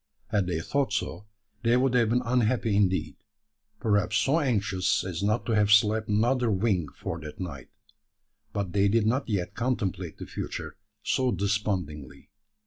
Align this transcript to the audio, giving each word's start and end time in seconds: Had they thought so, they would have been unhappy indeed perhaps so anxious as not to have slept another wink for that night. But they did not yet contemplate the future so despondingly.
Had 0.29 0.47
they 0.47 0.61
thought 0.61 0.91
so, 0.91 1.27
they 1.61 1.77
would 1.77 1.93
have 1.93 2.09
been 2.09 2.23
unhappy 2.25 2.75
indeed 2.75 3.17
perhaps 3.79 4.17
so 4.17 4.39
anxious 4.39 5.03
as 5.03 5.21
not 5.21 5.45
to 5.45 5.51
have 5.51 5.69
slept 5.71 6.09
another 6.09 6.49
wink 6.49 6.95
for 6.95 7.19
that 7.21 7.39
night. 7.39 7.69
But 8.51 8.73
they 8.73 8.87
did 8.87 9.05
not 9.05 9.29
yet 9.29 9.53
contemplate 9.53 10.17
the 10.17 10.25
future 10.25 10.75
so 11.03 11.31
despondingly. 11.31 12.31